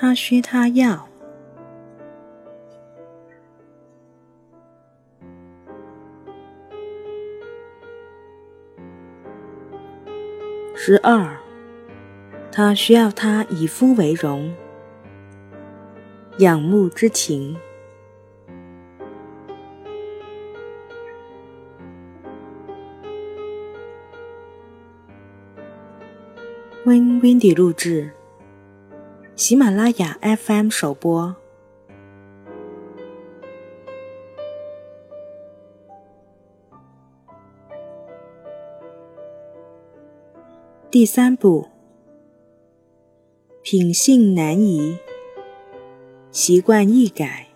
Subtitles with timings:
[0.00, 1.08] 他需他要。
[10.72, 11.36] 十二，
[12.52, 14.54] 他需要他以夫为荣，
[16.38, 17.56] 仰慕之情。
[26.84, 28.12] Win Windy 录制，
[29.38, 31.36] 喜马拉雅 FM 首播。
[40.90, 41.68] 第三步，
[43.62, 44.98] 品性难移，
[46.32, 47.46] 习惯易改。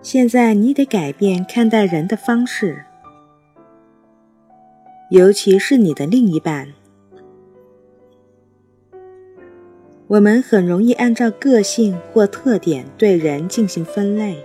[0.00, 2.86] 现在你得改变看待人的方式，
[5.14, 6.74] 尤其是你的另一半。
[10.08, 14.44] 我们很容易按照个性或特点对人进行分类。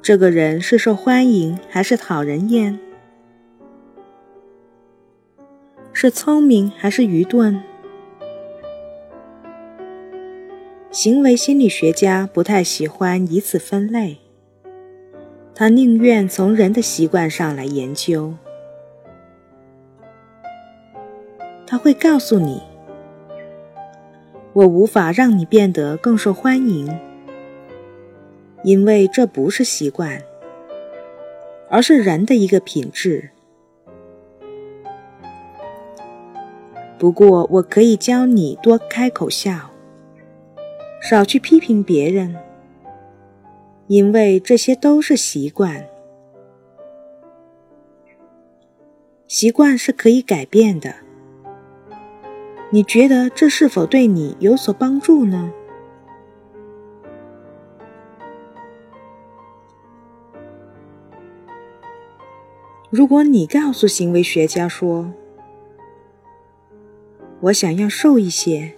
[0.00, 2.78] 这个人是受欢迎还是讨人厌？
[5.92, 7.60] 是聪明还是愚钝？
[10.92, 14.18] 行为心理学家不太喜欢以此分类，
[15.60, 18.32] 他宁愿从人的习惯上来研究。
[21.66, 22.62] 他会告诉你
[24.54, 26.98] ：“我无法让你变得更受欢迎。”
[28.64, 30.22] 因为这不是习惯，
[31.68, 33.28] 而是人的一个品质。
[36.98, 39.70] 不过，我可以教你多开口笑，
[41.02, 42.34] 少去批评别人，
[43.90, 45.84] 因为这些都是习惯。
[49.26, 50.94] 习惯是可以改变的。
[52.70, 55.52] 你觉得这是否对你有所帮助呢？
[62.90, 65.12] 如果你告诉行为学家说
[67.42, 68.72] ：“我想要瘦一些”，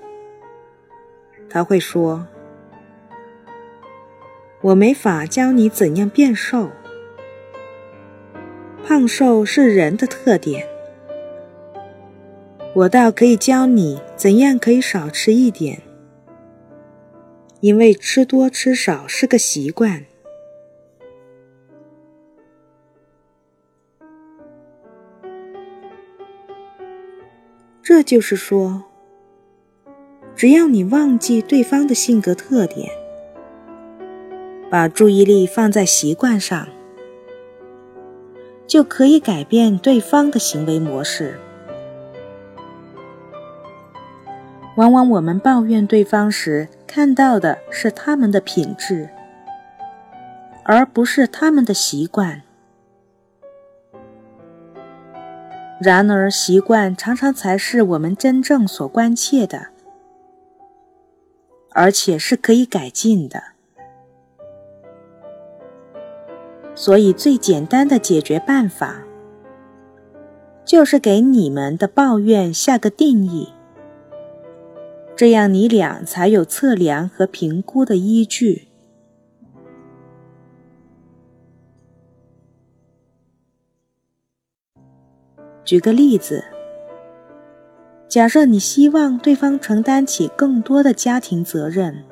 [1.51, 2.27] 他会说
[4.63, 6.71] ：“我没法教你怎样变瘦。
[8.85, 10.65] 胖瘦是人的特点，
[12.75, 15.83] 我倒可以教你怎样可以少吃一点，
[17.61, 20.05] 因为吃多吃少是个习惯。”
[27.83, 28.85] 这就是说，
[30.37, 32.89] 只要你忘记对方的性格特点，
[34.73, 36.67] 把注意力放在习惯上，
[38.67, 41.39] 就可以改变对方的行为模式。
[44.79, 49.11] 往往我们抱怨对方时，看到的是他们的品质，
[50.65, 52.41] 而不是他们的习惯。
[55.83, 59.67] 然而，习惯常常才是我们真正所关切的，
[61.73, 63.52] 而且是可以改进的。
[66.75, 69.03] 所以，最简单的解决办法，
[70.65, 73.49] 就是给你们的抱怨下个定义，
[75.15, 78.69] 这样你俩才有测量和评估的依据。
[85.65, 86.45] 举个例子，
[88.09, 92.05] 假设你希望对方承担起更多的家庭责任，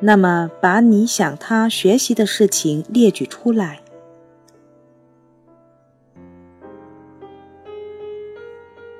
[0.00, 3.80] 那么把你想他学习的事情列举出来。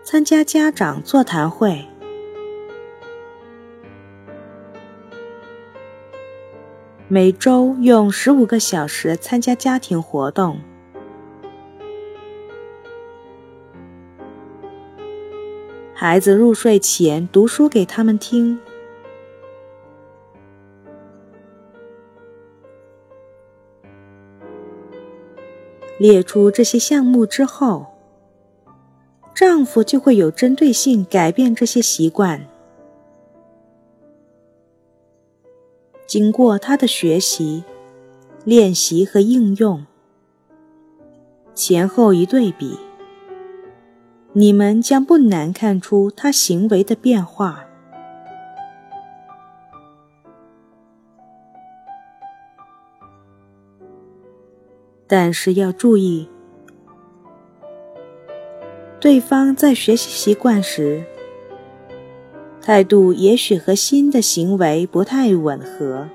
[0.02, 1.84] 参加家长座谈会，
[7.06, 10.58] 每周用十五个小时参加家庭活动。
[15.94, 18.58] 孩子入睡前读书给他们听。
[25.98, 27.86] 列出这些项目之后，
[29.34, 32.46] 丈夫就会有针对性改变这些习惯。
[36.06, 37.62] 经过他的学习、
[38.44, 39.84] 练习和应用，
[41.54, 42.78] 前后一对比。
[44.32, 47.67] 你们将不难看出他行为的变化。
[55.08, 56.28] 但是要注意，
[59.00, 61.02] 对方在学习习惯时，
[62.60, 66.06] 态度也许和新的行为不太吻合。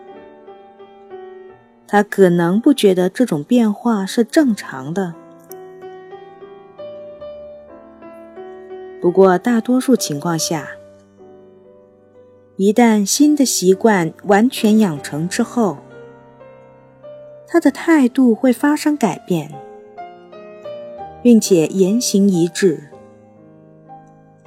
[1.88, 5.16] 他可能不觉得这种变化是正常的。
[9.01, 10.69] 不过，大多数情况下，
[12.56, 15.78] 一旦新的习惯完全养成之后，
[17.53, 19.51] 他的态度会发生改变，
[21.21, 22.89] 并且言行一致，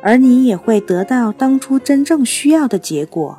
[0.02, 3.38] 而你也会得到当初真正需要的结果。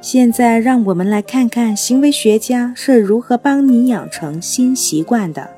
[0.00, 5.55] 现在，让我们来看看行为学家是如何帮你养成新习惯的。